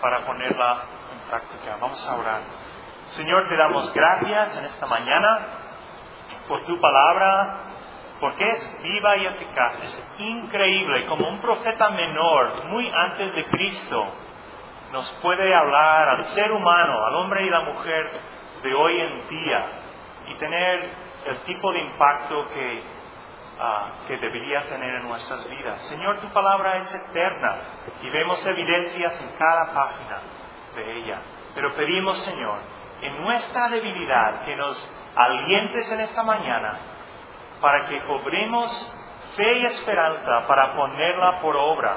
[0.02, 1.78] para ponerla en práctica.
[1.80, 2.40] Vamos a orar.
[3.12, 5.38] Señor, te damos gracias en esta mañana
[6.46, 7.67] por tu palabra,
[8.20, 14.06] porque es viva y eficaz, es increíble, como un profeta menor, muy antes de Cristo,
[14.92, 18.10] nos puede hablar al ser humano, al hombre y la mujer
[18.62, 19.64] de hoy en día,
[20.28, 20.90] y tener
[21.26, 22.82] el tipo de impacto que,
[23.60, 25.80] ah, que debería tener en nuestras vidas.
[25.82, 27.56] Señor, tu palabra es eterna
[28.02, 30.20] y vemos evidencias en cada página
[30.74, 31.18] de ella.
[31.54, 32.58] Pero pedimos, Señor,
[33.02, 36.78] en nuestra debilidad, que nos alientes en esta mañana
[37.60, 38.70] para que cobremos
[39.36, 41.96] fe y esperanza para ponerla por obra.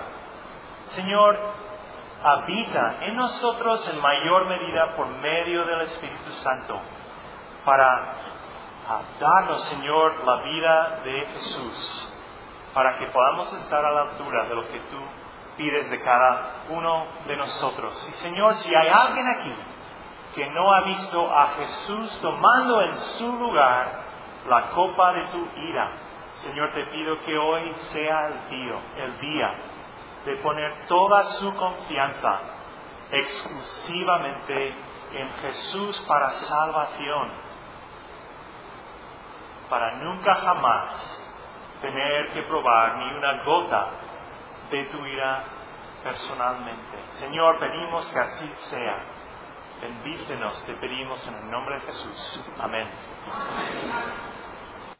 [0.89, 1.39] Señor,
[2.23, 6.79] habita en nosotros en mayor medida por medio del Espíritu Santo
[7.65, 8.13] para
[9.19, 12.13] darnos, Señor, la vida de Jesús,
[12.73, 14.99] para que podamos estar a la altura de lo que tú
[15.57, 18.07] pides de cada uno de nosotros.
[18.09, 19.55] Y Señor, si hay alguien aquí
[20.35, 24.00] que no ha visto a Jesús tomando en su lugar
[24.47, 25.89] la copa de tu ira.
[26.35, 29.55] Señor, te pido que hoy sea el día, el día
[30.25, 32.39] de poner toda su confianza
[33.11, 34.73] exclusivamente
[35.13, 37.29] en Jesús para salvación,
[39.69, 41.21] para nunca jamás
[41.81, 43.87] tener que probar ni una gota
[44.69, 45.43] de tu ira
[46.03, 46.97] personalmente.
[47.13, 48.97] Señor, pedimos que así sea.
[49.81, 52.55] Bendícenos, te pedimos en el nombre de Jesús.
[52.59, 52.87] Amén.